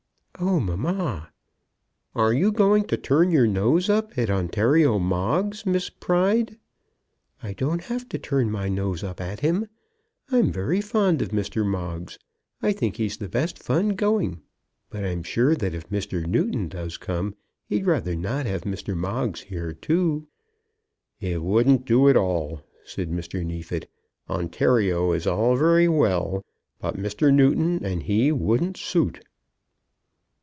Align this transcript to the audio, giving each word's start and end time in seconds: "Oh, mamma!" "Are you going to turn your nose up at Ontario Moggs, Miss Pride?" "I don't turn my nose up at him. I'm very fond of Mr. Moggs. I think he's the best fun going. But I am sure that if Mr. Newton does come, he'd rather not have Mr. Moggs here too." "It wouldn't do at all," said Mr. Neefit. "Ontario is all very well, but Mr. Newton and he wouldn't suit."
"Oh, 0.43 0.59
mamma!" 0.59 1.31
"Are 2.15 2.33
you 2.33 2.51
going 2.51 2.85
to 2.85 2.97
turn 2.97 3.29
your 3.29 3.45
nose 3.45 3.91
up 3.91 4.17
at 4.17 4.31
Ontario 4.31 4.97
Moggs, 4.97 5.67
Miss 5.67 5.91
Pride?" 5.91 6.57
"I 7.43 7.53
don't 7.53 7.83
turn 8.23 8.49
my 8.49 8.67
nose 8.67 9.03
up 9.03 9.21
at 9.21 9.41
him. 9.41 9.67
I'm 10.31 10.51
very 10.51 10.81
fond 10.81 11.21
of 11.21 11.29
Mr. 11.29 11.63
Moggs. 11.63 12.17
I 12.59 12.71
think 12.71 12.95
he's 12.95 13.17
the 13.17 13.29
best 13.29 13.59
fun 13.61 13.89
going. 13.89 14.41
But 14.89 15.03
I 15.05 15.09
am 15.09 15.21
sure 15.21 15.53
that 15.53 15.75
if 15.75 15.91
Mr. 15.91 16.25
Newton 16.25 16.69
does 16.69 16.97
come, 16.97 17.35
he'd 17.67 17.85
rather 17.85 18.15
not 18.15 18.47
have 18.47 18.61
Mr. 18.63 18.97
Moggs 18.97 19.41
here 19.41 19.73
too." 19.73 20.25
"It 21.19 21.43
wouldn't 21.43 21.85
do 21.85 22.09
at 22.09 22.17
all," 22.17 22.63
said 22.83 23.11
Mr. 23.11 23.45
Neefit. 23.45 23.87
"Ontario 24.27 25.11
is 25.11 25.27
all 25.27 25.55
very 25.55 25.87
well, 25.87 26.43
but 26.79 26.97
Mr. 26.97 27.31
Newton 27.31 27.85
and 27.85 28.01
he 28.01 28.31
wouldn't 28.31 28.77
suit." 28.77 29.21